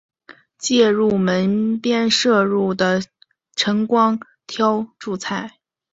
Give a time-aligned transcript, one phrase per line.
[0.57, 3.03] 借由门边射入的
[3.55, 5.59] 晨光挑著菜